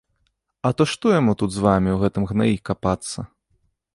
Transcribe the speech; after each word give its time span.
А 0.69 0.71
то 0.79 0.87
што 0.91 1.11
яму 1.19 1.35
тут 1.41 1.49
з 1.55 1.59
вамі 1.65 1.89
ў 1.93 1.97
гэтым 2.03 2.23
гнаі 2.31 2.55
капацца?! 2.69 3.19